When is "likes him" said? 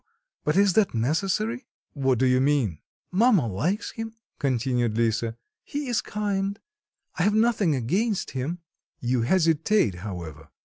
3.45-4.15